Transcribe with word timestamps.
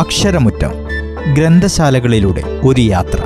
അക്ഷരമുറ്റം 0.00 0.72
ഗ്രന്ഥശാലകളിലൂടെ 1.34 2.42
ഒരു 2.66 2.80
യാത്ര. 2.80 3.18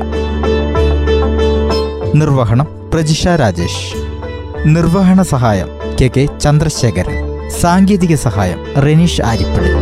നിർവഹണം 2.15 2.91
പ്രജിഷ 2.95 3.29
രാജേഷ്. 3.29 3.97
നിർവഹണ 4.67 5.23
സഹായം 5.23 5.69
കെ 6.01 6.11
കെ 6.17 6.39
ചന്ദ്രശേഖരൻ. 6.39 7.51
സാങ്കേതിക 7.51 8.15
സഹായം 8.15 8.83
റെനീഷ് 8.83 9.23
ആരിപ്പള്ളി. 9.23 9.75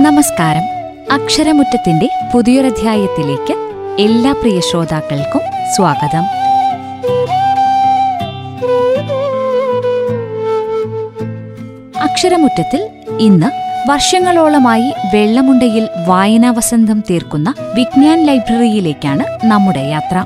നമസ്കാരം. 0.00 0.77
അക്ഷരമുറ്റത്തിന്റെ 1.10 2.08
പുതിയൊരധ്യായത്തിലേക്ക് 2.32 3.54
എല്ലാ 3.98 4.32
പ്രിയ 4.32 4.60
ശ്രോതാക്കൾക്കും 4.60 5.40
സ്വാഗതം. 5.76 6.24
അക്ഷരമുറ്റത്തിൽ 12.00 12.82
ഇന്ന് 13.18 13.48
വർഷങ്ങളോളമായി 13.88 14.92
വെള്ളമുണ്ടയിൽ 15.14 15.88
വായനാ 16.06 16.50
വസന്തം 16.50 17.02
തീർക്കുന്ന 17.10 17.54
വിജ്ഞാൻ 17.74 18.26
ലൈബ്രറിയിലേക്കാണ് 18.26 19.46
നമ്മുടെ 19.46 19.80
യാത്ര. 19.80 20.16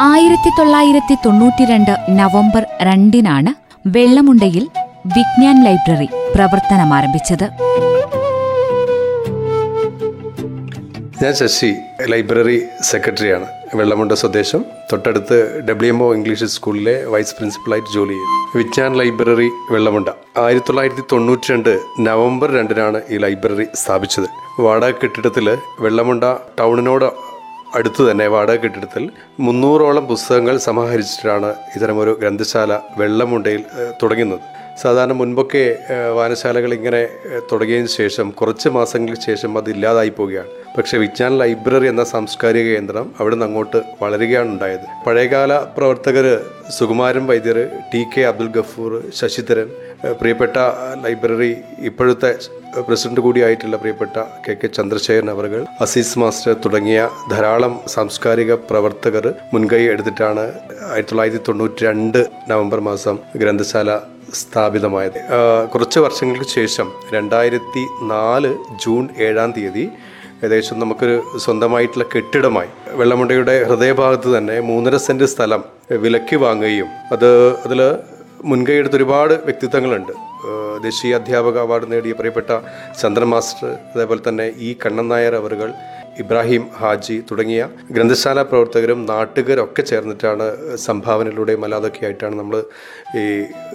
ആയിരത്തി 0.00 0.50
തൊള്ളായിരത്തി 0.58 1.14
തൊണ്ണൂറ്റിരണ്ട് 1.26 1.96
നവംബർ 2.08 2.66
രണ്ടിനാണ് 2.80 3.52
വെള്ളമുണ്ടയിൽ 3.86 4.68
വിജ്ഞാൻ 5.14 5.64
ലൈബ്രറി 5.64 6.08
പ്രവർത്തനമാരംഭിച്ചത്. 6.34 7.44
ഞാൻ 11.22 11.34
ശശി 11.34 11.70
ലൈബ്രറി 12.06 12.62
സെക്രട്ടറിയാണ്. 12.82 13.46
വെള്ളമുണ്ട 13.74 14.12
സ്വദേശം. 14.12 14.64
തൊട്ടടുത്ത് 14.92 15.38
ഡബ്ല്യു 15.68 15.92
എം 15.92 16.02
ഒ 16.02 16.14
ഇംഗ്ലീഷ് 16.14 16.44
സ്കൂളിലെ 16.44 17.04
വൈസ് 17.04 17.34
പ്രിൻസിപ്പളായിട്ട് 17.34 17.94
ജോലി 17.94 18.12
ചെയ്തു 18.12 18.58
വിജ്ഞാൻ 18.58 18.92
ലൈബ്രറി 18.96 19.48
വെള്ളമുണ്ട. 19.70 20.08
ആയിരത്തി 20.38 20.66
തൊള്ളായിരത്തി 20.68 21.02
തൊണ്ണൂറ്റി 21.12 21.52
രണ്ട് 21.52 21.78
നവംബർ 22.00 22.50
രണ്ടിനാണ് 22.56 23.00
ഈ 23.10 23.18
ലൈബ്രറി 23.18 23.66
സ്ഥാപിച്ചത്. 23.74 24.28
വാടക 24.60 24.90
കെട്ടിടത്തിൽ 24.90 25.58
വെള്ളമുണ്ട 25.80 26.24
ടൗണിനോട് 26.58 27.08
അടുത്ത് 27.74 28.10
തന്നെ 28.10 28.26
വാടക 28.26 28.56
കെട്ടിടത്തിൽ 28.56 29.10
മുന്നൂറോളം 29.40 30.04
പുസ്തകങ്ങൾ 30.06 30.58
സമാഹരിച്ചിട്ടാണ് 30.58 31.46
ഇത്തരമൊരു 31.46 32.18
ഗ്രന്ഥശാല 32.20 32.78
വെള്ളമുണ്ടയിൽ 32.98 33.64
തുടങ്ങുന്നത്. 34.02 34.55
സാധാരണ 34.82 35.12
മുൻപൊക്കെ 35.20 35.64
വായനശാലകൾ 36.16 36.70
ഇങ്ങനെ 36.78 37.02
തുടങ്ങിയതിന് 37.52 37.92
ശേഷം 38.00 38.26
കുറച്ച് 38.40 38.68
മാസങ്ങൾക്ക് 38.76 39.22
ശേഷം 39.28 39.58
അത് 39.58 39.68
ഇല്ലാതായി 39.74 40.12
പോവുകയാണ്. 40.18 40.50
പക്ഷേ 40.76 40.96
വിജ്ഞാൻ 41.02 41.32
ലൈബ്രറി 41.42 41.86
എന്ന 41.92 42.04
സാംസ്കാരിക 42.04 42.66
കേന്ദ്രം 42.74 43.06
അവിടെ 43.18 43.34
നിന്ന് 43.34 43.46
അങ്ങോട്ട് 43.46 43.78
വളരുകയാണ് 44.02 44.50
ഉണ്ടായത്. 44.54 44.86
പഴയകാല 45.06 45.52
പ്രവർത്തകർ 45.76 46.26
സുകുമാരൻ 46.78 47.24
വൈദ്യർ 47.30 47.58
ടി 47.92 48.02
കെ 48.12 48.22
അബ്ദുൽ 48.30 48.50
ഗഫൂർ 48.56 48.92
ശശിധരൻ 49.20 49.68
പ്രിയപ്പെട്ട 50.20 50.56
ലൈബ്രറി 51.04 51.52
ഇപ്പോഴത്തെ 51.90 52.30
പ്രസിഡന്റ് 52.88 53.20
കൂടിയായിട്ടുള്ള 53.20 53.76
പ്രിയപ്പെട്ട 53.76 54.16
കെ 54.46 54.54
കെ 54.54 54.68
ചന്ദ്രശേഖരൻ 54.78 55.30
അവർ 55.34 55.46
അസീസ് 55.80 56.18
മാസ്റ്റർ 56.18 56.52
തുടങ്ങിയ 56.64 56.98
ധാരാളം 57.30 57.74
സാംസ്കാരിക 57.94 58.54
പ്രവർത്തകർ 58.70 59.26
മുൻകൈ 59.54 59.82
എടുത്തിട്ടാണ് 59.92 60.44
ആയിരത്തി 60.90 61.12
തൊള്ളായിരത്തി 61.12 61.42
തൊണ്ണൂറ്റി 61.48 61.84
രണ്ട് 61.86 62.20
നവംബർ 62.48 62.80
മാസം 62.80 63.16
ഗ്രന്ഥശാല 63.36 63.90
സ്ഥാപിതമായത്. 64.40 65.18
കുറച്ച് 65.72 65.98
വർഷങ്ങൾക്ക് 65.98 66.48
ശേഷം 66.48 66.88
രണ്ടായിരത്തി 67.14 67.82
നാല് 68.02 68.50
ജൂൺ 68.84 69.08
ഏഴാം 69.26 69.52
തീയതി 69.56 69.84
ഏകദേശം 70.36 70.80
നമുക്കൊരു 70.80 71.38
സ്വന്തമായിട്ടുള്ള 71.44 72.04
കെട്ടിടമായി 72.14 72.68
വെള്ളമുണ്ടയുടെ 72.98 73.64
ഹൃദയഭാഗത്ത് 73.64 74.38
തന്നെ 74.38 74.60
മൂന്നര 74.60 74.96
സെന്റ് 74.96 75.24
സ്ഥലം 75.24 75.64
വിലക്കി 75.90 76.36
വാങ്ങുകയും 76.36 76.88
അത് 77.12 77.30
അതിൽ 77.52 77.80
മുൻകൈ 78.44 78.74
എടുത്ത 78.74 78.94
ഒരുപാട് 78.94 79.34
വ്യക്തിത്വങ്ങളുണ്ട്. 79.44 80.12
ദേശീയ 80.82 81.14
അധ്യാപക 81.14 81.58
അവാർഡ് 81.58 81.92
നേടിയ 81.92 82.12
പ്രിയപ്പെട്ട 82.12 82.50
ചന്ദ്രൻ 83.02 83.28
മാസ്റ്റർ 83.34 83.68
അതേപോലെ 83.94 84.20
തന്നെ 84.28 84.46
ഇ 84.58 84.76
കണ്ണൻ 84.86 85.08
നായർ 85.08 85.34
അവറുകൾ 85.34 85.72
ഇബ്രാഹിം 86.22 86.62
ഹാജി 86.80 87.16
തുടങ്ങിയ 87.30 87.62
ഗ്രന്ഥശാല 87.94 88.42
പ്രവർത്തകരും 88.50 89.00
നാട്ടുകാരൊക്കെ 89.10 89.82
ചേർന്നിട്ടാണ് 89.90 90.46
സംഭാവനയിലൂടെയും 90.86 91.64
അല്ലാതൊക്കെ 91.66 92.02
ആയിട്ടാണ് 92.06 92.38
നമ്മൾ 92.38 92.56
ഈ 93.20 93.24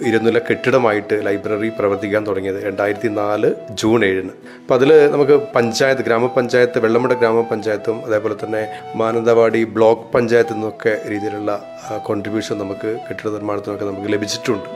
ഇരുനില 0.08 0.38
കെട്ടിടമായിട്ട് 0.48 1.16
ലൈബ്രറി 1.26 1.70
പ്രവർത്തിക്കാൻ 1.78 2.26
തുടങ്ങിയത് 2.26 2.58
രണ്ടായിരത്തി 2.66 3.10
നാല് 3.20 3.50
ജൂൺ 3.82 4.04
ഏഴിന്. 4.04 4.34
അപ്പോൾ 4.62 4.74
അതിൽ 4.74 4.92
നമുക്ക് 5.14 5.36
പഞ്ചായത്ത് 5.56 6.04
ഗ്രാമപഞ്ചായത്ത് 6.08 6.78
വെള്ളമുട 6.86 7.12
ഗ്രാമപഞ്ചായത്തും 7.22 7.98
അതേപോലെ 8.06 8.36
തന്നെ 8.44 8.62
മാനന്തവാടി 8.96 9.64
ബ്ലോക്ക് 9.76 10.06
പഞ്ചായത്തിൽ 10.14 10.56
നിന്നൊക്കെ 10.58 10.94
രീതിയിലുള്ള 11.12 11.52
കോൺട്രിബ്യൂഷൻ 12.08 12.58
നമുക്ക് 12.58 12.92
കെട്ടിട 13.08 13.28
നിർമ്മാണത്തിനൊക്കെ 13.36 13.84
നമുക്ക് 13.84 14.12
ലഭിച്ചിട്ടുണ്ട്. 14.12 14.68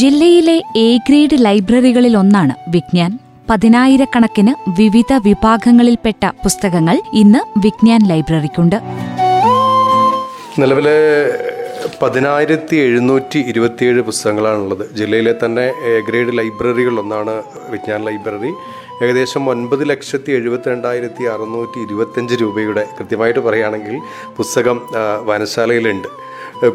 ജില്ലയിലെ 0.00 0.54
എ 0.86 0.88
ഗ്രേഡ് 1.08 1.36
ലൈബ്രറികളിൽ 1.44 2.14
ഒന്നാണ് 2.16 2.54
വിജ്ഞാൻ. 2.68 3.12
പതിനായിരക്കണക്കിന് 3.52 4.52
വിവിധ 4.80 5.12
വിഭാഗങ്ങളിൽപ്പെട്ട 5.24 6.26
പുസ്തകങ്ങൾ 6.44 6.96
ഇന്ന് 7.12 7.40
വിജ്ഞാൻ 7.58 8.00
ലൈബ്രറിക്കുണ്ട്. 8.08 8.76
നിലവിലെ 10.60 10.94
പതിനായിരത്തി 12.02 12.76
എഴുന്നൂറ്റി 12.76 13.38
ഇരുപത്തിയേഴ് 13.38 14.00
പുസ്തകങ്ങളാണുള്ളത്. 14.00 14.96
ജില്ലയിലെ 14.96 15.34
തന്നെ 15.44 15.66
എ 15.90 16.00
ഗ്രേഡ് 16.08 16.38
ലൈബ്രറികളൊന്നാണ് 16.38 17.34
വിജ്ഞാൻ 17.70 18.00
ലൈബ്രറി. 18.04 18.52
ഏകദേശം 19.04 19.50
ഒൻപത് 19.50 19.90
ലക്ഷത്തി 19.90 20.32
എഴുപത്തിരണ്ടായിരത്തി 20.32 21.24
അറുന്നൂറ്റി 21.34 21.78
ഇരുപത്തഞ്ച് 21.86 22.34
രൂപയുടെ 22.42 22.84
കൃത്യമായിട്ട് 22.98 23.40
പറയുകയാണെങ്കിൽ 23.40 23.96
പുസ്തകം 24.36 24.80
വായനശാലയിലുണ്ട് 25.28 26.08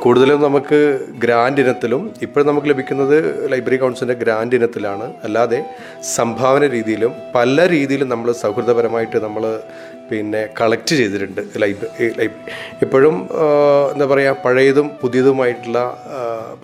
കൂടുതലും 0.04 0.40
നമുക്ക് 0.42 0.78
ഗ്രാൻഡ് 1.24 1.62
ഇനത്തിലും 1.64 2.02
ഇപ്പോഴും 2.26 2.48
നമുക്ക് 2.48 2.68
ലഭിക്കുന്നത് 2.72 3.18
ലൈബ്രറി 3.52 3.78
കൗൺസിലിന്റെ 3.82 4.16
ഗ്രാൻഡ് 4.24 4.56
ഇനത്തിലാണ്. 4.56 5.06
അല്ലാതെ 5.26 5.60
സംഭാവന 6.16 6.64
രീതിയിലും 6.76 7.14
പല 7.36 7.68
രീതിയിലും 7.76 8.10
നമ്മൾ 8.14 8.30
സൗഹൃദപരമായിട്ട് 8.42 9.18
നമ്മൾ 9.26 9.46
പിന്നെ 10.10 10.42
കളക്ട് 10.60 10.94
ചെയ്തിട്ടുണ്ട് 11.00 11.42
ലൈബ്രറി 11.64 12.28
ഇപ്പോഴും 12.86 13.16
എന്താ 13.94 14.08
പറയുക 14.14 14.36
പഴയതും 14.46 14.90
പുതിയതുമായിട്ടുള്ള 15.02 15.80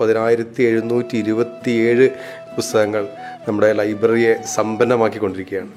പതിനായിരത്തി 0.01 0.63
എഴുന്നൂറ്റി 0.63 1.17
ഇരുപത്തിയേഴ് 1.23 2.07
പുസ്തകങ്ങൾ 2.57 3.05
നമ്മുടെ 3.47 3.71
ലൈബ്രറിയെ 3.73 4.35
സമ്പന്നമാക്കിക്കൊണ്ടിരിക്കുകയാണ്. 4.57 5.71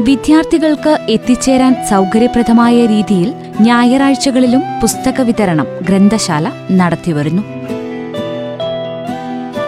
വിദ്യാർത്ഥികൾക്ക് 0.00 0.98
എത്തിച്ചേരാൻ 1.08 1.72
സൗകര്യപ്രദമായ 1.90 2.86
രീതിയിൽ 2.86 3.34
ഞായറാഴ്ചകളിലും 3.60 4.62
പുസ്തക 4.82 5.20
വിതരണം 5.20 5.66
ഗ്രന്ഥശാല 5.88 6.52
നടത്തിവരുന്നു 6.72 7.42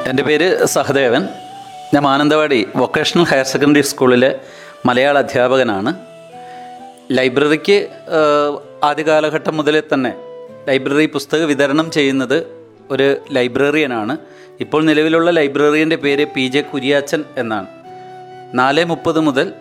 എന്റെ 0.09 0.23
പേര് 0.23 0.65
സഹദേവൻ. 0.65 1.23
ഞാൻ 1.95 2.03
മാനന്തവാടി 2.03 2.69
വൊക്കേഷണൽ 2.77 3.25
ഹയർ 3.25 3.45
സെക്കൻഡറി 3.45 3.81
സ്കൂളിലെ 3.81 4.41
മലയാള 4.87 5.19
അധ്യാപകനാണ്. 5.19 5.95
ലൈബ്രറിക്ക് 7.11 7.89
ആദ്യ 8.85 9.03
കാലഘട്ടം 9.03 9.57
മുതലേ 9.57 9.83
തന്നെ 9.95 10.13
ലൈബ്രറി 10.69 11.07
പുസ്തക 11.07 11.43
വിതരണം 11.45 11.91
ചെയ്യുന്നത് 11.91 12.47
ഒരു 12.91 13.17
ലൈബ്രറിയനാണ്. 13.33 14.17
ഇപ്പോൾ 14.61 14.85
നിലവിലുള്ള 14.85 15.31
ലൈബ്രറിയന്റെ 15.31 15.97
പേര് 15.97 16.27
പി 16.37 16.47
ജെ 16.49 16.61
കുര്യാച്ചൻ 16.61 17.25
എന്നാണ്. 17.37 17.67
നാല് 18.55 18.85
മുപ്പത് 18.85 19.21
മുതൽ 19.21 19.53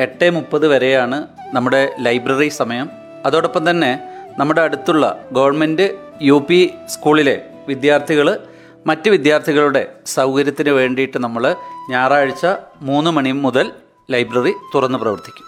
എട്ട് 0.00 0.30
മുപ്പത് 0.30 0.66
വരെയാണ് 0.68 1.26
നമ്മുടെ 1.52 1.96
ലൈബ്രറി 2.00 2.48
സമയം. 2.48 2.88
അതോടൊപ്പം 3.26 3.70
തന്നെ 3.70 3.98
നമ്മുടെ 4.38 4.62
അടുത്തുള്ള 4.62 5.18
ഗവൺമെന്റ് 5.32 5.98
യു 6.22 6.44
പി 6.48 6.70
സ്കൂളിലെ 6.88 7.42
വിദ്യാർത്ഥികൾ 7.68 8.38
മറ്റ് 8.86 9.10
വിദ്യാർത്ഥികളുടെ 9.10 9.88
സൗകര്യത്തിന് 10.06 10.70
വേണ്ടിയിട്ട് 10.70 11.18
നമ്മൾ 11.18 11.56
ഞായറാഴ്ച 11.90 12.46
മൂന്ന് 12.82 13.10
മണി 13.10 13.32
മുതൽ 13.32 13.72
ലൈബ്രറി 14.10 14.52
തുറന്ന് 14.74 14.98
പ്രവർത്തിക്കും. 14.98 15.46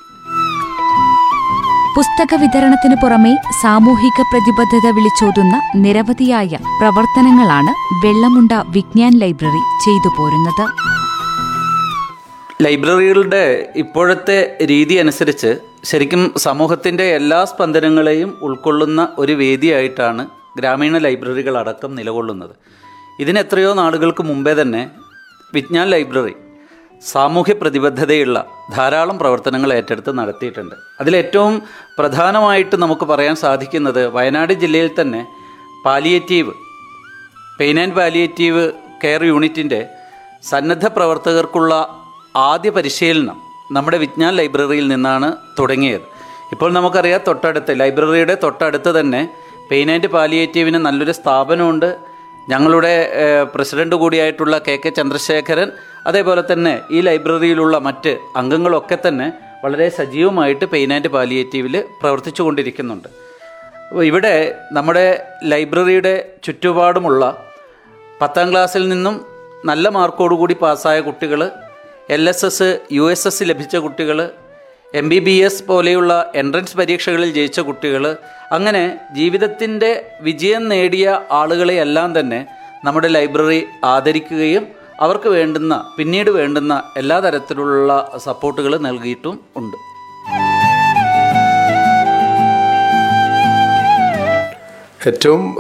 പുസ്തക 1.97 2.41
വിതരണത്തിന് 2.41 2.95
പുറമെ 2.95 3.37
സാമൂഹിക 3.63 4.23
പ്രതിബദ്ധത 4.33 4.87
വിളിച്ചോതുന്ന 4.95 5.61
നിരവധിയായ 5.77 6.59
പ്രവർത്തനങ്ങളാണ് 6.81 8.07
വെള്ളമുണ്ട 8.07 8.53
വിജ്ഞാൻ 8.53 9.19
ലൈബ്രറി 9.19 9.63
ചെയ്തു 9.85 10.09
പോരുന്നത്. 10.19 10.98
ലൈബ്രറികളുടെ 12.63 13.73
ഇപ്പോഴത്തെ 13.77 14.59
രീതി 14.67 14.95
അനുസരിച്ച് 14.95 15.51
ശരിക്കും 15.85 16.23
സമൂഹത്തിന്റെ 16.37 17.05
എല്ലാ 17.15 17.45
സ്പന്ദനങ്ങളെയും 17.45 18.39
ഉൾക്കൊള്ളുന്ന 18.43 19.09
ഒരു 19.19 19.33
വേദിയായിട്ടാണ് 19.33 20.23
ഗ്രാമീണ 20.57 20.99
ലൈബ്രറികൾ 20.99 21.59
അടക്കം 21.59 21.95
നിലകൊള്ളുന്നത്. 21.95 22.55
ഇതിന് 23.21 23.39
എത്രയോ 23.39 23.75
നാളുകൾക്ക് 23.75 24.23
മുമ്പേ 24.23 24.55
തന്നെ 24.61 24.91
വിജ്ഞാൻ 25.55 25.87
ലൈബ്രറി 25.91 26.35
സാമൂഹ്യ 27.03 27.53
പ്രതിബദ്ധതയുള്ള 27.53 28.39
ധാരാളം 28.77 29.19
പ്രവർത്തനങ്ങൾ 29.19 29.73
ഏറ്റെടുത്ത് 29.73 30.19
നടത്തിയിട്ടുണ്ട്. 30.19 30.75
അതിലേറ്റവും 31.01 31.63
പ്രധാനമായിട്ട് 31.99 32.77
നമുക്ക് 32.77 33.05
പറയാൻ 33.05 33.37
സാധിക്കുന്നത് 33.37 34.07
വയനാട് 34.07 34.53
ജില്ലയിൽ 34.53 34.91
തന്നെ 35.01 35.23
palliative 35.85 36.53
pain 37.61 37.81
and 37.81 37.95
palliative 37.95 38.73
care 39.05 39.25
യൂണിറ്റിന്റെ 39.25 39.81
സന്നദ്ധ 40.43 40.87
പ്രവർത്തകർക്കുള്ള 40.97 41.73
ആദ്യ 42.47 42.71
പരിശീലനം 42.77 43.37
നമ്മുടെ 43.77 43.99
വിജ്ഞാൻ 44.03 44.33
ലൈബ്രറിയിൽ 44.39 44.87
നിന്നാണ് 44.93 45.29
തുടങ്ങിയത്. 45.59 46.05
ഇപ്പോൾ 46.55 46.71
നമുക്കറിയാം 46.77 47.21
തൊട്ടടുത്ത് 47.29 47.73
ലൈബ്രറിയുടെ 47.81 48.35
തൊട്ടടുത്ത് 48.45 48.91
തന്നെ 48.99 49.23
പെയിൻ 49.71 49.89
ആൻഡ് 49.95 50.09
പാലിയേറ്റീവിന് 50.15 50.79
നല്ലൊരു 50.87 51.15
സ്ഥാപനമുണ്ട്. 51.21 51.89
ഞങ്ങളുടെ 52.53 52.93
പ്രസിഡന്റ് 53.55 53.97
കൂടിയായിട്ടുള്ള 54.03 54.55
കെ 54.67 54.75
കെ 54.85 54.91
ചന്ദ്രശേഖരൻ 54.99 55.69
അതേപോലെ 56.09 56.43
തന്നെ 56.51 56.73
ഈ 56.91 57.01
ലൈബ്രറിയിലുള്ള 57.09 57.77
മറ്റ് 57.87 58.13
അംഗങ്ങളൊക്കെ 58.41 58.99
തന്നെ 59.07 59.27
വളരെ 59.65 59.89
സജീവമായിട്ട് 59.99 60.65
പെയിൻ 60.75 60.93
ആൻഡ് 60.97 61.11
പാലിയേറ്റീവിൽ 61.15 61.75
പ്രവർത്തിച്ചു 62.03 62.43
കൊണ്ടിരിക്കുന്നുണ്ട് 62.47 63.09
ഇവിടെ 64.11 64.35
നമ്മുടെ 64.77 65.07
ലൈബ്രറിയുടെ 65.53 66.15
ചുറ്റുപാടുമുള്ള 66.45 67.23
പത്താം 68.21 68.49
ക്ലാസ്സിൽ 68.53 68.89
നിന്നും 68.89 69.15
നല്ല 69.71 69.89
മാർക്കോടുകൂടി 69.89 70.55
പാസ്സായ 70.63 70.99
കുട്ടികൾ 71.01 71.41
L 72.09 72.29
S 72.29 72.47
S 72.47 72.69
U 72.93 73.11
S 73.11 73.27
S 73.29 73.43
ലഭിച്ച 73.43 73.77
കുട്ടികൾ 73.77 74.19
എം 74.95 75.09
ബി 75.09 75.19
ബി 75.19 75.35
എസ് 75.39 75.65
പോലെയുള്ള 75.65 76.13
എൻട്രൻസ് 76.35 76.77
പരീക്ഷകളിൽ 76.77 77.31
ജയിച്ച 77.33 77.61
കുട്ടികൾ 77.61 78.05
അങ്ങനെ 78.53 78.83
ജീവിതത്തിന്റെ 79.13 79.91
വിജയം 80.21 80.69
നേടിയ 80.69 81.07
ആളുകളെയെല്ലാം 81.31 82.21
തന്നെ 82.21 82.41
നമ്മുടെ 82.85 83.09
ലൈബ്രറി 83.09 83.61
ആദരിക്കുകയും 83.85 84.65
അവർക്ക് 85.01 85.29
വേണ്ടുന്ന 85.29 85.75
പിന്നീട് 85.99 86.31
വേണ്ടുന്ന 86.31 86.75
എല്ലാ 86.97 87.19
തരത്തിലുള്ള 87.21 87.91
സപ്പോർട്ടുകൾ 88.25 88.73
നൽകിയിട്ടും 88.79 89.41
ഉണ്ട്. 89.57 89.77
ഏറ്റവും 95.07 95.57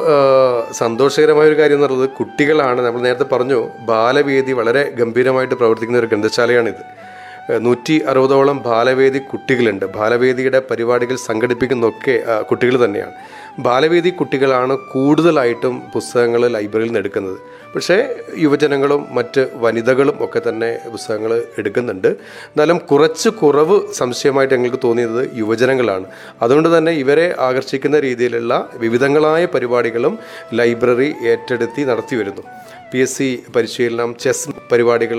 സന്തോഷകരമായ 0.72 1.46
ഒരു 1.46 1.58
കാര്യം 1.58 1.76
എന്ന് 1.76 1.86
പറയുന്നത് 1.86 2.08
കുട്ടികളാണ് 2.08 2.80
നമ്മൾ 2.86 3.00
നേരത്തെ 3.00 3.34
പറഞ്ഞു 3.34 3.70
ബാലവേദി 3.80 4.52
വളരെ 4.52 4.90
ഗംഭീരമായിട്ട് 4.90 5.54
പ്രവർത്തിക്കുന്ന 5.54 6.00
ഒരു 6.00 6.06
ഗ്രന്ഥശാലയാണിത്. 6.06 6.82
നൂറ്റി 7.58 8.02
അറുപതോളം 8.08 8.62
ബാലവേദി 8.62 9.18
കുട്ടികളുണ്ട്. 9.18 9.84
ബാലവേദിയുടെ 9.84 10.62
പരിപാടികൾ 10.70 11.16
സംഘടിപ്പിക്കുന്നതൊക്കെ 11.16 12.42
കുട്ടികൾ 12.42 12.84
തന്നെയാണ്. 12.84 13.12
ബാലവേദി 13.66 14.10
കുട്ടികളാണ് 14.18 14.74
കൂടുതലായിട്ടും 14.92 15.74
പുസ്തകങ്ങൾ 15.94 16.42
ലൈബ്രറിയിൽ 16.56 16.90
നിന്ന് 16.90 17.00
എടുക്കുന്നത്. 17.02 17.38
പക്ഷേ 17.74 17.96
യുവജനങ്ങളും 18.42 19.00
മറ്റ് 19.16 19.42
വനിതകളും 19.62 20.16
ഒക്കെ 20.24 20.40
തന്നെ 20.48 20.68
പുസ്തകങ്ങൾ 20.92 21.32
എടുക്കുന്നുണ്ട്. 21.60 22.08
എന്നാലും 22.50 22.78
കുറച്ച് 22.90 23.30
കുറവ് 23.40 23.76
സംശയമായിട്ട് 24.00 24.54
ഞങ്ങൾക്ക് 24.54 24.80
തോന്നിയത് 24.84 25.20
യുവജനങ്ങളാണ്. 25.40 26.06
അതുകൊണ്ട് 26.42 26.78
തന്നെ 26.78 26.92
ഇവരെ 27.02 27.26
ആകർഷിക്കുന്ന 27.48 27.98
രീതിയിലുള്ള 28.06 28.70
വിവിധങ്ങളായ 28.84 29.44
പരിപാടികളും 29.54 30.18
ലൈബ്രറി 30.60 31.10
ഏറ്റെടുത്തി 31.32 31.84
നടത്തി 31.90 32.16
വരുന്നു. 32.16 32.44
പി 32.92 32.98
എസ് 32.98 33.16
സി 33.18 33.28
പരിശീലനം 33.56 34.10
ചെസ് 34.20 34.52
പരിപാടികൾ 34.72 35.18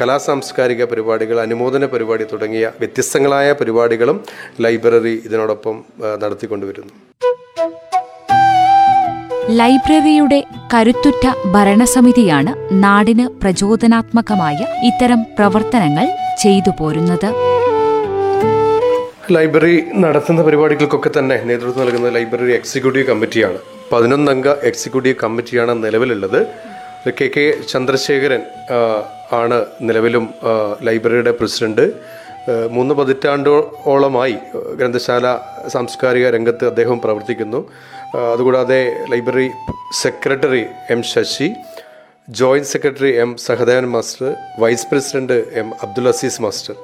കലാസാംസ്കാരിക 0.00 0.84
പരിപാടികൾ 0.84 1.40
അനുമോദന 1.40 1.86
പരിപാടി 1.86 2.24
തുടങ്ങിയ 2.32 2.72
വ്യത്യസ്തങ്ങളായ 2.80 3.52
പരിപാടികളും 3.52 4.18
ലൈബ്രറി 4.60 5.14
ഇതിനോടൊപ്പം 5.28 5.84
നടത്തിക്കൊണ്ടുവരുന്നു. 6.22 6.92
ലൈബ്രറിയുടെ 9.58 10.44
കരുത്തുറ്റ 10.74 11.24
ഭരണസമിതിയാണ് 11.52 12.50
നാടിന് 12.84 13.24
പ്രചോദനാത്മകമായ 13.42 14.58
ഇത്തരം 14.86 15.20
പ്രവർത്തനങ്ങൾ 15.38 16.06
ചെയ്തു 16.38 16.70
പോരുന്നത്. 16.78 17.26
ലൈബ്രറി 19.32 19.84
നടത്തുന്ന 19.94 20.42
പരിപാടികൾക്കൊക്കെ 20.42 21.10
തന്നെ 21.18 21.36
നേതൃത്വം 21.44 21.80
നൽകുന്ന 21.80 22.08
ലൈബ്രറി 22.08 22.52
എക്സിക്യൂട്ടീവ് 22.52 23.06
കമ്മിറ്റിയാണ്. 23.06 23.58
പതിനൊന്നംഗ 23.92 24.48
എക്സിക്യൂട്ടീവ് 24.48 25.16
കമ്മിറ്റിയാണ് 25.24 25.84
നിലവിലുള്ളത്. 25.84 26.46
കെ 27.08 27.26
കെ 27.36 27.54
ചന്ദ്രശേഖരൻ 27.68 28.42
ആണ് 29.32 29.66
നിലവിലും 29.80 30.34
ലൈബ്രറിയുടെ 30.82 31.30
പ്രസിഡന്റ്. 31.30 31.86
മൂന്ന് 32.70 32.94
പതിറ്റാണ്ടോളമായി 32.94 34.36
ഗ്രന്ഥശാല 34.74 35.38
സാംസ്കാരിക 35.68 36.30
രംഗത്ത് 36.30 36.64
അദ്ദേഹം 36.66 37.00
പ്രവർത്തിക്കുന്നു. 37.00 37.60
അതുകൂടാതെ 38.14 38.80
library 39.08 39.48
secretary 40.00 40.64
M 40.90 41.02
Sasi 41.02 41.48
joint 42.30 42.68
secretary 42.68 43.10
M 43.16 43.36
Sahadevan 43.36 43.86
master 43.86 44.34
vice 44.58 44.86
president 44.90 45.44
M 45.54 45.68
Abdul 45.82 46.08
Azeez 46.08 46.42
master 46.42 46.74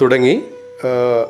തുടങ്ങി 0.00 0.34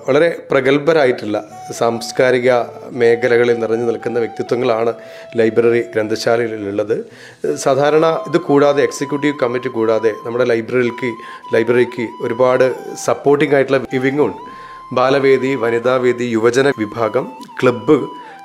വളരെ 0.08 0.28
പ്രഗത്ഭരായിട്ടുള്ള 0.50 1.36
സാംസ്കാരിക 1.72 2.52
മേഖലകളിൽ 2.90 3.56
നിറഞ്ഞു 3.60 3.84
നിൽക്കുന്ന 3.84 4.19
വ്യക്തിത്വങ്ങളാണ് 4.19 4.92
ലൈബ്രറി 5.36 5.81
ഗ്രന്ഥശാലയിലുള്ളത്. 5.94 6.96
സാധാരണ 7.56 8.06
ഇത് 8.26 8.38
കൂടാതെ 8.38 8.82
എക്സിക്യൂട്ടീവ് 8.82 9.34
കമ്മിറ്റി 9.42 9.69
കൂടാതെ 9.69 10.12
നമ്മുടെ 10.26 10.44
ലൈബ്രറിക്ക് 10.44 11.10
ലൈബ്രറിക്ക് 11.54 12.06
ഒരുപാട് 12.22 12.66
സപ്പോർട്ടിംഗ് 13.04 13.54
ആയിട്ടുള്ള 13.54 13.81
വിവിങ്ങുണ്ട്. 13.92 14.36
ബാലവേദി 14.92 15.54
വനിതാവേദി 15.54 16.24
യുവജന 16.24 16.72
വിഭാഗം 16.78 17.24
ക്ലബ്ബ് 17.62 17.98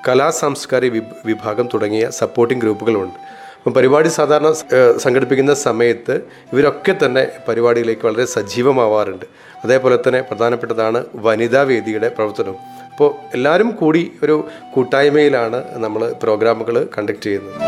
കലാ 0.07 0.29
സാംസ്കാരിക 0.29 0.91
വിഭ- 0.91 1.15
വിഭാഗം 1.25 1.69
തുടങ്ങിയ 1.73 2.09
സപ്പോർട്ടിംഗ് 2.09 2.63
ഗ്രൂപ്പുകളുണ്ട്. 2.63 3.13
അപ്പം 3.57 3.73
പരിപാടി 3.73 4.07
സാധാരണ 4.07 4.51
സംഘടിപ്പിക്കുന്ന 4.97 5.53
സമയത്ത് 5.53 6.21
ഇവരൊക്കെ 6.53 6.95
തന്നെ 7.05 7.27
പരിപാടിയിലേക്ക് 7.47 8.05
വളരെ 8.05 8.25
സജീവമാവാറുണ്ട്. 8.25 9.25
അതേപോലെ 9.63 9.97
തന്നെ 10.07 10.21
പ്രധാനപ്പെട്ടതാണ് 10.21 11.03
വനിതാ 11.15 11.61
വേദിയുടെ 11.61 12.09
പ്രവർത്തനം. 12.09 12.55
അപ്പോൾ 12.91 13.15
എല്ലാവരും 13.33 13.71
കൂടി 13.71 14.11
ഒരു 14.23 14.47
കൂട്ടായ്മയിലാണ് 14.73 15.63
നമ്മൾ 15.73 16.15
പ്രോഗ്രാമുകൾ 16.23 16.89
കണ്ടക്ട് 16.97 17.22
ചെയ്യുന്നത്. 17.22 17.62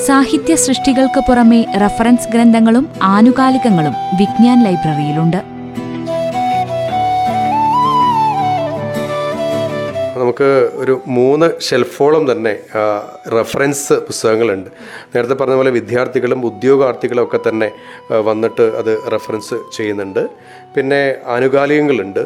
സാഹിത്യ 0.00 0.56
സൃഷ്ടികൾക്ക് 0.56 1.20
പുറമെ 1.20 1.66
റഫറൻസ് 1.84 2.28
ഗ്രന്ഥങ്ങളും 2.28 2.88
ആനുകാലികങ്ങളും 3.02 3.92
വിജ്ഞാൻ 4.18 4.64
ലൈബ്രറിയിലുണ്ട്. 4.64 5.51
നമുക്ക് 10.22 10.48
ഒരു 10.82 10.94
മൂന്ന് 11.16 11.46
ഷെൽഫോളം 11.66 12.24
തന്നെ 12.30 12.52
റെഫറൻസ് 13.36 13.94
പുസ്തകങ്ങളുണ്ട്. 14.08 14.70
നേരത്തെ 15.14 15.36
പറഞ്ഞ 15.40 15.56
പോലെ 15.60 15.72
വിദ്യാർത്ഥികളും 15.78 16.40
ഉദ്യോഗാർത്ഥികളും 16.50 17.22
ഒക്കെ 17.24 17.40
തന്നെ 17.48 17.68
വന്നിട്ട് 18.28 18.62
അത് 18.80 18.92
റെഫറൻസ് 19.12 19.58
ചെയ്യുന്നുണ്ട്. 19.76 20.22
പിന്നെ 20.76 21.02
ആനുകാലികങ്ങളുണ്ട്. 21.34 22.22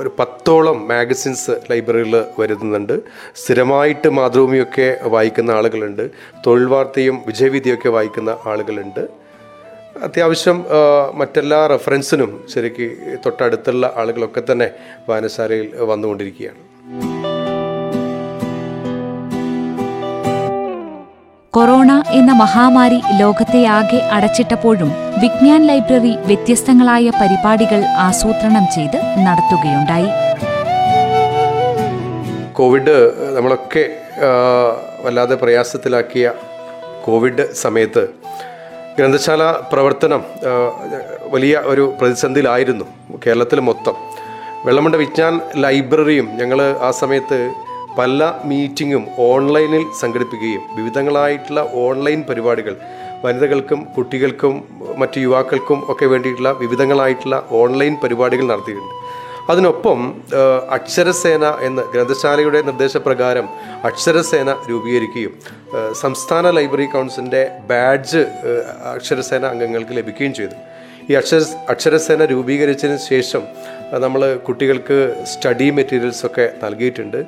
ഒരു 0.00 0.10
പത്തോളം 0.18 0.78
മാഗസിൻസ് 0.88 1.52
ലൈബ്രറിയിൽ 1.70 2.14
വരുന്നുണ്ട്. 2.38 2.94
സ്ഥിരമായിട്ട് 3.40 4.08
മാതൃഭൂമിയൊക്കെ 4.18 4.88
വായിക്കുന്ന 5.14 5.50
ആളുകളുണ്ട്. 5.58 6.04
തൊഴിൽ 6.46 6.66
വാർത്തയും 6.74 7.18
വിജയവിധിയൊക്കെ 7.26 7.88
വായിക്കുന്ന 7.96 8.30
ആളുകളുണ്ട്. 8.52 9.21
അത്യാവശ്യം 10.00 10.64
മറ്റെല്ലാ 11.14 11.66
റെഫറൻസിനും 11.66 12.46
ശരിക്ക് 12.54 13.16
തൊട്ടടുത്തുള്ള 13.26 13.92
ആളുകളൊക്കെ 13.96 14.42
തന്നെ 14.52 14.70
വായനശാലയിൽ 15.08 15.68
വന്നുകൊണ്ടിരിക്കുകയാണ്. 15.76 16.60
കൊറോണ 21.50 22.04
എന്ന 22.08 22.32
മഹാമാരി 22.32 23.02
ലോകത്തെ 23.20 23.64
ആകെ 23.66 23.96
അടച്ചിട്ടപ്പോഴും 23.96 24.92
വിജ്ഞാൻ 25.22 25.66
ലൈബ്രറി 25.66 26.16
വ്യത്യസ്തങ്ങളായ 26.26 27.10
പരിപാടികൾ 27.20 27.84
ആസൂത്രണം 27.84 28.66
ചെയ്ത് 28.74 28.98
നടത്തുകയുണ്ടായി. 29.26 30.10
കോവിഡ് 32.52 32.96
നമ്മളൊക്കെ 33.36 33.84
വല്ലാതെ 35.04 35.34
പ്രയാസത്തിലാക്കിയ 35.34 36.32
കോവിഡ് 37.04 37.54
സമയത്ത് 37.54 38.08
ഗ്രന്ഥശാല 38.96 39.42
പ്രവർത്തനം 39.72 40.22
വലിയ 41.34 41.54
ഒരു 41.72 41.84
പ്രതിസന്ധിയിലായിരുന്നു 42.00 42.86
കേരളത്തിൽ 43.24 43.58
മൊത്തം. 43.68 43.94
വെള്ളമുണ്ട 44.66 44.96
വിജ്ഞാൻ 45.02 45.34
ലൈബ്രറിയും 45.64 46.26
ഞങ്ങൾ 46.40 46.58
ആ 46.88 46.90
സമയത്ത് 47.00 47.38
പല 47.98 48.28
മീറ്റിങ്ങും 48.50 49.04
ഓൺലൈനിൽ 49.28 49.84
സംഘടിപ്പിക്കുകയും 50.00 50.62
വിവിധങ്ങളായിട്ടുള്ള 50.78 51.62
ഓൺലൈൻ 51.86 52.20
പരിപാടികൾ 52.28 52.76
വനിതകൾക്കും 53.24 53.80
കുട്ടികൾക്കും 53.96 54.54
മറ്റു 55.00 55.18
യുവാക്കൾക്കും 55.20 55.80
ഒക്കെ 55.92 56.06
വേണ്ടിയിട്ടുള്ള 56.12 56.52
വിവിധങ്ങളായിട്ടുള്ള 56.62 57.36
ഓൺലൈൻ 57.62 57.96
പരിപാടികൾ 58.04 58.46
നടത്തിയിട്ടുണ്ട്. 58.46 58.94
അതിനൊപ്പം 59.50 59.98
അക്ഷരസേന 60.70 61.44
എന്ന 61.68 61.80
ഗ്രന്ഥശാലയുടെ 61.94 62.62
നിർദ്ദേശപ്രകാരം 62.62 63.48
അക്ഷരസേന 63.84 64.50
രൂപീകരിക്കുകയും 64.70 65.32
സംസ്ഥാന 66.02 66.50
ലൈബ്രറി 66.50 66.88
കൗൺസിലിന്റെ 66.92 67.50
ബാഡ്ജ് 67.70 68.22
അക്ഷരസേന 68.96 69.44
അംഗങ്ങൾക്ക് 69.44 69.96
ലഭിക്കുകയും 69.98 70.34
ചെയ്തു. 70.34 70.56
ഈ 71.10 71.14
അക്ഷര 71.14 71.42
അക്ഷരസേന 71.68 72.24
രൂപീകരിച്ചതിന് 72.24 72.98
ശേഷം 72.98 73.42
നമ്മൾ 74.04 74.22
കുട്ടികൾക്ക് 74.46 74.98
സ്റ്റഡി 75.30 75.70
മെറ്റീരിയൽസൊക്കെ 75.70 76.44
നൽകിയിട്ടുണ്ട്. 76.64 77.18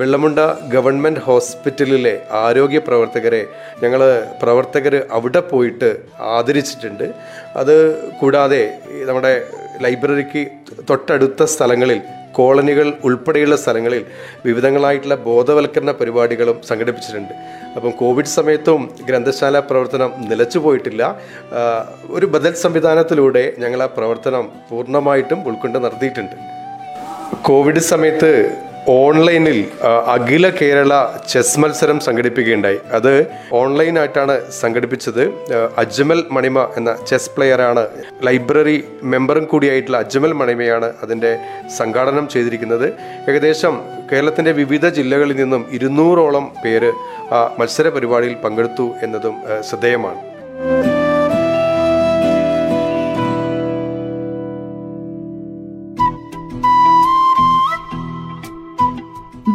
വെള്ളമുണ്ട 0.00 0.38
ഗവൺമെന്റ് 0.74 1.20
ഹോസ്പിറ്റലിലെ 1.20 2.12
ആരോഗ്യ 2.30 2.78
പ്രവർത്തകരെ 2.88 3.46
ഞങ്ങൾ 3.82 4.00
പ്രവർത്തകർ 4.42 4.94
അവിടെ 5.10 5.40
പോയിട്ട് 5.40 5.90
ആദരിച്ചിട്ടുണ്ട്. 6.36 7.06
അത് 7.56 7.74
കൂടാതെ 8.20 8.62
നമ്മുടെ 9.04 9.32
ലൈബ്രറിക്ക് 9.82 10.46
തൊട്ടടുത്ത 10.90 11.44
സ്ഥലങ്ങളിൽ 11.44 12.00
കോളനികൾ 12.32 12.92
ഉൾപ്പെടെയുള്ള 13.04 13.56
സ്ഥലങ്ങളിൽ 13.56 14.04
വിവിധങ്ങളായിട്ടുള്ള 14.44 15.14
ബോധവൽക്കരണ 15.14 15.90
പരിപാടികളും 15.90 16.62
സംഘടിപ്പിച്ചിട്ടുണ്ട്. 16.68 17.32
അപ്പം 17.76 17.90
കോവിഡ് 17.90 18.26
സമയത്തും 18.26 18.90
ഗ്രന്ഥശാല 19.08 19.58
പ്രവർത്തനം 19.58 20.12
നിലച്ചു 20.28 20.58
പോയിട്ടില്ല. 20.58 21.20
ഒരു 22.10 22.26
ബദൽ 22.26 22.54
സംവിധാനത്തിലൂടെ 22.54 23.52
ഞങ്ങൾ 23.58 23.82
ആ 23.82 23.86
പ്രവർത്തനം 23.86 24.48
പൂർണമായിട്ടും 24.70 25.48
ഉൾക്കൊണ്ട് 25.48 25.84
നടത്തിയിട്ടുണ്ട്. 25.84 26.36
കോവിഡ് 27.42 27.78
സമയത്ത് 27.78 28.32
ഓൺലൈനിൽ 28.88 29.58
അഖില 30.14 30.48
കേരള 30.50 30.92
ചെസ് 31.28 31.60
മത്സരം 31.60 32.00
സംഘടിപ്പിക്കുകയുണ്ടായി. 32.00 32.78
അത് 32.92 33.26
ഓൺലൈനായിട്ടാണ് 33.52 34.34
സംഘടിപ്പിച്ചത്. 34.60 35.22
അജ്മൽ 35.82 36.20
മണിമ 36.36 36.62
എന്ന 36.76 36.96
ചെസ് 37.08 37.30
പ്ലെയറാണ് 37.30 37.84
ലൈബ്രറി 38.26 38.76
മെമ്പറും 39.02 39.44
കൂടിയായിട്ടുള്ള 39.44 39.98
അജ്മൽ 39.98 40.32
മണിമയാണ് 40.32 40.92
അതിന്റെ 41.02 41.32
സംഘാടനം 41.78 42.28
ചെയ്തിരിക്കുന്നത്. 42.28 42.86
ഏകദേശം 43.30 43.76
കേരളത്തിന്റെ 44.12 44.52
വിവിധ 44.52 44.86
ജില്ലകളിൽ 44.98 45.36
നിന്നും 45.36 45.64
ഇരുന്നൂറോളം 45.72 46.46
പേര് 46.64 46.92
മത്സര 47.58 47.88
പരിപാടിയിൽ 47.88 48.36
പങ്കെടുത്തു 48.44 48.88
എന്നതും 49.02 49.36
ശ്രദ്ധേയമാണ്. 49.68 50.22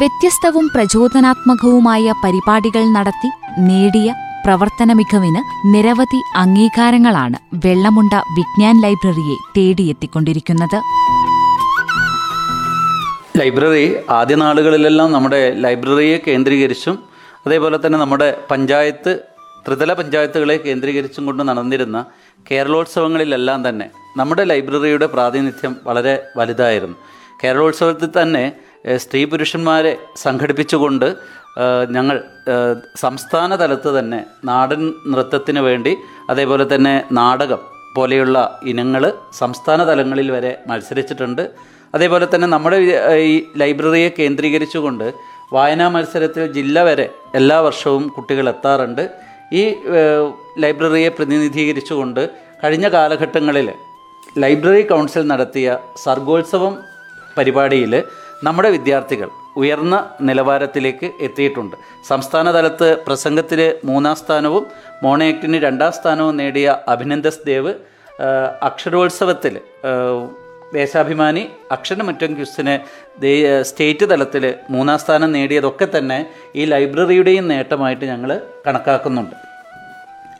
വ്യത്യസ്തവും 0.01 0.65
പ്രചോദനാത്മകവുമായ 0.75 2.13
പരിപാടികൾ 2.23 2.83
നടത്തി 2.95 3.29
നേടിയ 3.67 4.09
പ്രവർത്തന 4.45 4.93
മികവിന് 4.99 5.41
നിരവധി 5.73 6.19
അംഗീകാരങ്ങളാണ് 6.35 7.37
വെള്ളമുണ്ട 7.65 8.13
വിജ്ഞാൻ 8.37 8.75
ലൈബ്രറിയെ 8.81 9.35
തേടിയെത്തിക്കൊണ്ടിരിക്കുന്നത്. 9.57 10.77
ലൈബ്രറി 13.37 13.85
ആദ്യ 14.09 14.35
നാളുകളിലെല്ലാം 14.35 15.11
നമ്മുടെ 15.11 15.41
ലൈബ്രറിയെ 15.65 16.17
കേന്ദ്രീകരിച്ചും 16.27 16.97
അതേപോലെ 17.45 17.79
തന്നെ 17.85 17.99
നമ്മുടെ 17.99 18.29
പഞ്ചായത്ത് 18.51 19.13
ത്രിതല 19.67 19.93
പഞ്ചായത്തുകളെ 19.93 20.57
കേന്ദ്രീകരിച്ചും 20.65 21.25
കൊണ്ട് 21.25 21.43
നടന്നിരുന്ന 21.49 21.97
കേരളോത്സവങ്ങളിലെല്ലാം 22.51 23.69
തന്നെ 23.69 23.87
നമ്മുടെ 24.17 24.43
ലൈബ്രറിയുടെ 24.43 25.05
പ്രാതിനിധ്യം 25.05 25.75
വളരെ 25.83 26.15
വലുതായിരുന്നു. 26.37 26.97
കേരളോത്സവത്തിൽ 27.41 28.09
തന്നെ 28.17 28.43
സ്ത്രീ 29.03 29.21
പുരുഷന്മാരെ 29.31 29.93
സംഘടിപ്പിച്ചുകൊണ്ട് 30.23 31.07
ഞങ്ങൾ 31.95 32.17
സംസ്ഥാന 33.03 33.55
തലത്ത് 33.61 33.89
തന്നെ 33.97 34.19
നാടൻ 34.49 34.81
നൃത്തത്തിന് 35.11 35.61
വേണ്ടി 35.67 35.93
അതേപോലെ 36.31 36.65
തന്നെ 36.73 36.93
നാടകം 37.19 37.61
പോലെയുള്ള 37.95 38.37
ഇനങ്ങൾ 38.71 39.03
സംസ്ഥാന 39.39 39.79
തലങ്ങളിൽ 39.89 40.29
വരെ 40.35 40.51
മത്സരിച്ചിട്ടുണ്ട്. 40.69 41.43
അതേപോലെ 41.95 42.25
തന്നെ 42.33 42.47
നമ്മുടെ 42.47 42.77
ഈ 43.31 43.33
ലൈബ്രറിയെ 43.61 44.09
കേന്ദ്രീകരിച്ചുകൊണ്ട് 44.19 45.07
വായനാ 45.55 45.87
മത്സരത്തിൽ 45.95 46.43
ജില്ല 46.57 46.83
വരെ 46.87 47.05
എല്ലാ 47.39 47.57
വർഷവും 47.65 48.03
കുട്ടികൾ 48.15 48.45
എത്താറുണ്ട്. 48.53 49.03
ഈ 49.59 49.63
ലൈബ്രറിയെ 50.63 51.09
പ്രതിനിധീകരിച്ചുകൊണ്ട് 51.17 52.21
കഴിഞ്ഞ 52.63 52.87
കാലഘട്ടങ്ങളിൽ 52.95 53.67
ലൈബ്രറി 54.43 54.83
കൗൺസിൽ 54.91 55.23
നടത്തിയ 55.31 55.77
സർഗോത്സവം 56.03 56.73
പരിപാടിയിൽ 57.37 57.93
നമ്മുടെ 58.43 58.69
വിദ്യാർത്ഥികൾ 58.69 59.29
ഉയർന്ന 59.61 59.95
നിലവാരത്തിലേക്ക് 60.27 61.07
എത്തിയിട്ടുണ്ട്. 61.25 61.75
സംസ്ഥാന 62.09 62.51
തലത്ത് 62.51 62.89
പ്രസംഗത്തിൽ 63.07 63.59
മൂന്നാം 63.85 64.15
സ്ഥാനവും 64.21 64.63
മോണയാക്ടിന് 65.03 65.57
രണ്ടാം 65.65 65.91
സ്ഥാനവും 65.97 66.37
നേടിയ 66.37 66.77
അഭിനന്ദസ് 66.93 67.45
ദേവ് 67.49 67.73
അക്ഷരോത്സവത്തിൽ 68.69 69.53
ദേശാഭിമാനി 70.73 71.43
അക്ഷരമുറ്റം 71.75 72.31
ക്യുസിന് 72.35 72.75
സ്റ്റേറ്റ് 73.69 74.05
തലത്തിൽ 74.11 74.43
മൂന്നാം 74.69 74.99
സ്ഥാനം 75.03 75.31
നേടിയതൊക്കെ 75.37 75.87
തന്നെ 75.95 76.19
ഈ 76.55 76.65
ലൈബ്രറിയുടെയും 76.65 77.47
നേട്ടമായിട്ട് 77.47 78.05
ഞങ്ങൾ 78.05 78.31
കണക്കാക്കുന്നുണ്ട്. 78.67 79.35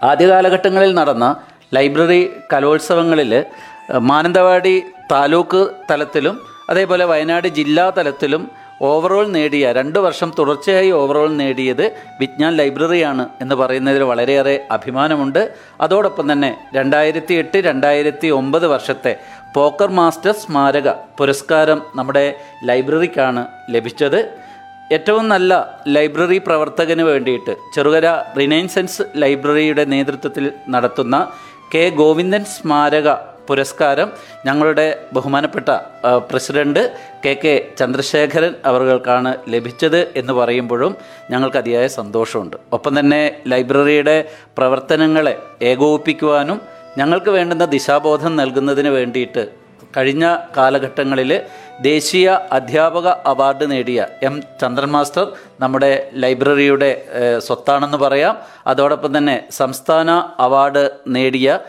ആദ്യ 0.10 0.28
കാലഘട്ടങ്ങളിൽ 0.32 0.94
നടന്ന 1.00 1.26
ലൈബ്രറി 1.74 2.22
കലോത്സവങ്ങളിൽ 2.54 3.34
മാനന്തവാടി 4.12 4.76
താലൂക്ക് 5.12 5.62
തലത്തിലും 5.92 6.36
അതേപോലെ 6.72 7.06
വയനാട് 7.06 7.48
ജില്ലാ 7.60 7.86
തലത്തിലും 7.98 8.44
ഓവറോൾ 8.90 9.26
നേടിയ 9.28 9.72
രണ്ട് 9.78 9.98
വർഷം 10.00 10.30
തുടർച്ചയായി 10.40 10.92
ഓവറോൾ 11.00 11.30
നേടിയത് 11.32 11.84
വിജ്ഞാൻ 12.20 12.54
ലൈബ്രറിയാണ് 12.60 13.24
എന്ന് 13.42 13.56
പറയുന്നതിൽ 13.56 14.04
വളരെയേറെ 14.04 14.56
അഭിമാനമുണ്ട്. 14.72 15.42
അതോടൊപ്പം 15.82 16.26
തന്നെ 16.32 16.52
രണ്ടായിരത്തി 16.76 17.34
എട്ട് 17.34 17.58
രണ്ടായിരത്തി 17.58 18.28
ഒമ്പത് 18.40 18.68
വർഷത്തെ 18.68 19.14
പോക്കർ 19.56 19.90
മാസ്റ്റർ 20.00 20.32
സ്മാരക 20.32 20.90
പുരസ്കാരം 21.20 21.82
നമ്മുടെ 21.96 22.26
ലൈബ്രറിക്കാണ് 22.64 23.44
ലഭിച്ചത്. 23.70 24.20
ഏറ്റവും 24.96 25.26
നല്ല 25.30 25.52
ലൈബ്രറി 25.88 26.38
പ്രവർത്തകന് 26.38 27.02
വേണ്ടിയിട്ട് 27.02 27.54
ചെറുകര 27.76 28.08
റിനൈൻസൻസ് 28.40 29.04
ലൈബ്രറിയുടെ 29.16 29.86
നേതൃത്വത്തിൽ 29.86 30.48
നടത്തുന്ന 30.70 31.18
കെ 31.76 31.84
ഗോവിന്ദൻ 32.02 32.46
സ്മാരക 32.46 33.10
പുരസ്കാരം 33.48 34.08
ഞങ്ങളുടെ 34.46 34.86
ബഹുമാനപ്പെട്ട 35.14 35.70
പ്രസിഡന്റ് 36.30 36.84
കെ 37.26 37.34
കെ 37.44 37.54
ചന്ദ്രശേഖരൻ 37.80 38.54
അവർക്കാണ് 38.66 39.32
ലഭിച്ചത് 39.48 40.02
എന്ന് 40.16 40.34
പറയുമ്പോഴും 40.34 40.96
ഞങ്ങൾക്ക് 41.32 41.58
അതിയായ 41.58 41.88
സന്തോഷമുണ്ട്. 41.88 42.58
ഒപ്പം 42.74 43.00
തന്നെ 43.00 43.22
ലൈബ്രറിയുടെ 43.48 44.18
പ്രവർത്തനങ്ങളെ 44.58 45.36
ഏകോപിപ്പിക്കുവാനും 45.62 46.62
ഞങ്ങൾക്ക് 46.98 47.30
വേണ്ടുന്ന 47.30 47.66
ദിശാബോധം 47.66 48.36
നൽകുന്നതിന് 48.36 48.90
വേണ്ടിയിട്ട് 48.90 49.61
കഴിഞ്ഞ 49.98 50.38
കാലഘട്ടങ്ങളിൽ 50.58 51.42
ദേശീയ 51.82 52.40
അധ്യാപക 52.52 53.08
അവാർഡ് 53.08 53.72
നേടിയ 53.72 54.08
എം 54.24 54.44
ചന്ദ്രൻ 54.62 54.92
മാസ്റ്റർ 54.92 55.26
നമ്മുടെ 55.60 56.10
ലൈബ്രറിയുടെ 56.14 56.92
സ്വത്താണെന്ന് 57.38 57.98
പറയാം. 57.98 58.38
അതോടൊപ്പം 58.68 59.18
തന്നെ 59.18 59.44
സംസ്ഥാന 59.52 60.10
അവാർഡ് 60.40 60.90
നേടിയ 61.08 61.60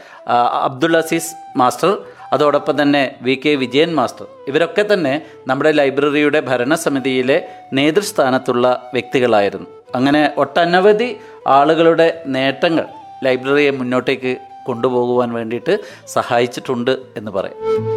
അബ്ദുൾ 0.69 0.97
അസീസ് 0.97 1.35
മാസ്റ്റർ 1.57 1.93
അതോടൊപ്പം 2.33 2.83
തന്നെ 2.83 3.15
വി 3.23 3.35
കെ 3.45 3.55
വിജയൻ 3.55 3.95
മാസ്റ്റർ. 3.95 4.27
ഇവരൊക്കെ 4.49 4.85
തന്നെ 4.93 5.23
നമ്മുടെ 5.47 5.73
ലൈബ്രറിയുടെ 5.73 6.41
ഭരണസമിതിയിലെ 6.41 7.39
നേതൃസ്ഥാനത്തുള്ള 7.73 8.91
വ്യക്തികളായിരുന്നു. 8.93 9.67
അങ്ങനെ 9.95 10.23
ഒട്ടനവധി 10.37 11.17
ആളുകളുടെ 11.47 12.23
നേട്ടങ്ങൾ 12.27 12.87
ലൈബ്രറിയെ 13.25 13.71
മുന്നോട്ടേക്ക് 13.71 14.52
കൊണ്ടുപോകുവാൻ 14.67 15.33
വേണ്ടിയിട്ട് 15.33 15.79
സഹായിച്ചിട്ടുണ്ട് 16.07 16.99
എന്ന് 17.17 17.31
പറയാം. 17.31 17.93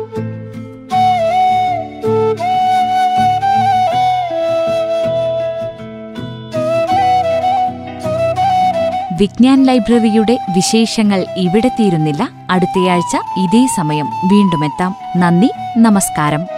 വിജ്ഞാൻ 9.22 9.63
ലൈബ്രറിയുടെ 9.63 10.38
വിശേഷങ്ങൾ 10.55 11.25
ഇവിടെ 11.38 11.67
തീരുന്നില്ല. 11.67 12.29
അടുത്തയാഴ്ച 12.50 13.15
ഇതേ 13.39 13.67
സമയം 13.77 14.05
വീണ്ടുമെത്താം. 14.05 14.95
നന്ദി 15.17 15.51
നമസ്കാരം. 15.77 16.54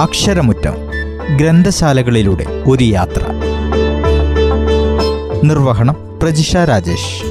അക്ഷരമുറ്റം 0.00 0.74
ഗ്രന്ഥശാലകളിലൂടെ 1.36 2.46
ഒരു 2.68 2.84
യാത്ര. 2.84 3.26
നിർവഹണം 5.44 6.18
പ്രജിഷ 6.22 6.56
രാജേഷ്. 6.56 7.24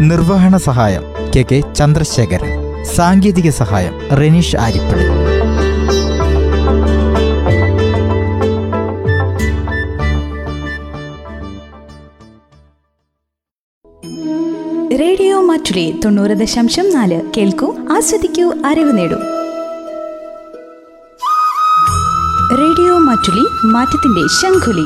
നിർവഹണ 0.00 0.56
സഹായം 0.56 1.02
കെ 1.36 1.44
കെ 1.52 1.72
ചന്ദ്രശേഖരൻ. 1.74 2.84
സാങ്കേതിക 2.84 3.50
സഹായം 3.50 4.16
റെനീഷ് 4.16 4.56
ആരിപ്പള്ളി. 4.56 5.06
റേഡിയോ 14.96 15.40
മാറ്റുലി 15.40 16.00
തൊണ്ണൂറ് 16.04 16.30
ദശാംശം 16.30 16.94
നാല് 16.94 17.20
കേൾക്കൂ 17.36 17.74
ആസ്വദിക്കൂ 17.96 18.52
അറിവ് 18.66 18.98
നേടൂ. 18.98 19.35
മാറ്റുലി 23.26 23.66
മാറ്റത്തിന്റെ 23.66 24.22
ശംഖുലി. 24.40 24.84